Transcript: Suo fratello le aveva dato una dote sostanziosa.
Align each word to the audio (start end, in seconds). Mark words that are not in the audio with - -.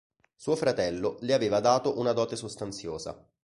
Suo 0.35 0.55
fratello 0.55 1.17
le 1.19 1.31
aveva 1.35 1.59
dato 1.59 1.99
una 1.99 2.11
dote 2.11 2.35
sostanziosa. 2.35 3.23